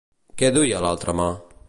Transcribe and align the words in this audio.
Què 0.41 0.49
duia 0.55 0.79
a 0.81 0.81
l'altra 0.87 1.17
mà? 1.21 1.29